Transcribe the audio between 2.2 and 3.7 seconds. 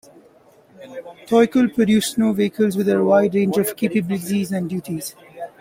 vehicles with a wide range